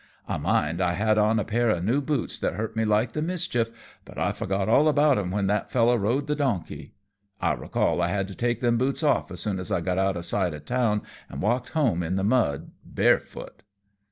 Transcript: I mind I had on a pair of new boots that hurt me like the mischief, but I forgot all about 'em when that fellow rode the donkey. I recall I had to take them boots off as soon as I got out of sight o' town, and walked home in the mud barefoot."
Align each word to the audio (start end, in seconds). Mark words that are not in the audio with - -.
I 0.27 0.37
mind 0.37 0.81
I 0.81 0.93
had 0.93 1.19
on 1.19 1.37
a 1.39 1.43
pair 1.43 1.69
of 1.69 1.83
new 1.83 2.01
boots 2.01 2.39
that 2.39 2.53
hurt 2.55 2.75
me 2.75 2.85
like 2.85 3.11
the 3.11 3.21
mischief, 3.21 3.69
but 4.03 4.17
I 4.17 4.31
forgot 4.31 4.67
all 4.67 4.87
about 4.87 5.19
'em 5.19 5.29
when 5.29 5.45
that 5.45 5.69
fellow 5.69 5.95
rode 5.95 6.25
the 6.25 6.35
donkey. 6.35 6.93
I 7.39 7.51
recall 7.51 8.01
I 8.01 8.07
had 8.07 8.27
to 8.29 8.35
take 8.35 8.61
them 8.61 8.79
boots 8.79 9.03
off 9.03 9.29
as 9.29 9.41
soon 9.41 9.59
as 9.59 9.71
I 9.71 9.79
got 9.79 9.99
out 9.99 10.17
of 10.17 10.25
sight 10.25 10.55
o' 10.55 10.59
town, 10.59 11.03
and 11.29 11.39
walked 11.39 11.69
home 11.73 12.01
in 12.01 12.15
the 12.15 12.23
mud 12.23 12.71
barefoot." 12.83 13.61